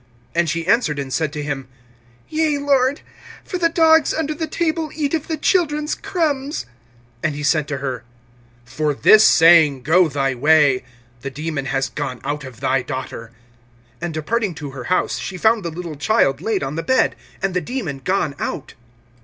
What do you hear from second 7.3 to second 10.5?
he said to her: For this saying go thy